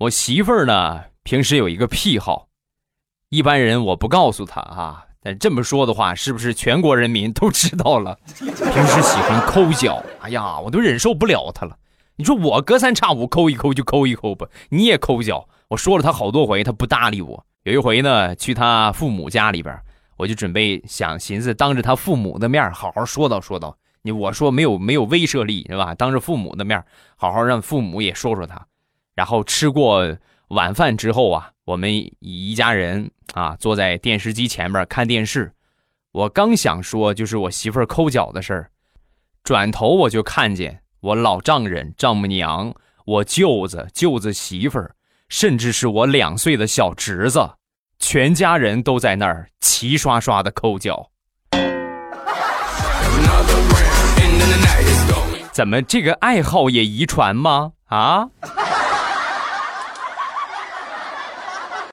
[0.00, 2.48] 我媳妇儿呢，平时有一个癖好，
[3.28, 5.04] 一般人我不告诉她啊。
[5.22, 8.18] 但这么说的话，是不是全国人民都知道了？
[8.38, 11.76] 平时喜欢抠脚，哎呀，我都忍受不了她了。
[12.16, 15.46] 你说我隔三差五抠一抠就抠一抠吧，你也抠脚。
[15.68, 17.44] 我说了她好多回，她不搭理我。
[17.64, 19.78] 有一回呢，去她父母家里边，
[20.16, 23.76] 我就准备想寻思当着她父母的面好好说道说道。
[24.00, 25.94] 你我说没有没有威慑力是吧？
[25.94, 26.82] 当着父母的面
[27.16, 28.66] 好好让父母也说说他。
[29.20, 30.16] 然后吃过
[30.48, 33.10] 晚饭之后啊，我们一家人。
[33.34, 35.52] 啊，坐在电视机前面看电视，
[36.10, 38.70] 我刚想说就是我媳妇儿抠脚的事儿，
[39.44, 44.96] 转头我就看见我老丈人、丈母娘、我舅子、舅子媳妇儿，
[45.28, 47.50] 甚至是我两岁的小侄子，
[47.98, 51.10] 全家人都在那儿齐刷刷的抠脚。
[55.52, 57.74] 怎么这个爱好也遗传吗？
[57.84, 58.30] 啊？